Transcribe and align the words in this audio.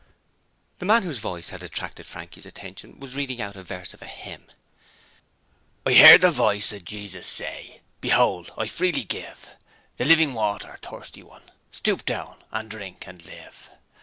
The 0.79 0.85
man 0.87 1.03
whose 1.03 1.19
voice 1.19 1.51
had 1.51 1.61
attracted 1.61 2.07
Frankie's 2.07 2.47
attention 2.47 2.99
was 2.99 3.15
reading 3.15 3.39
out 3.39 3.55
a 3.55 3.61
verse 3.61 3.93
of 3.93 4.01
a 4.01 4.07
hymn: 4.07 4.47
'I 5.85 5.93
heard 5.93 6.21
the 6.21 6.31
voice 6.31 6.71
of 6.73 6.83
Jesus 6.83 7.27
say, 7.27 7.81
Behold, 7.99 8.51
I 8.57 8.65
freely 8.65 9.03
give, 9.03 9.49
The 9.97 10.05
living 10.05 10.33
water, 10.33 10.75
thirsty 10.81 11.21
one, 11.21 11.51
Stoop 11.71 12.03
down 12.03 12.43
and 12.51 12.67
drink, 12.71 13.05
and 13.05 13.23
live. 13.25 13.69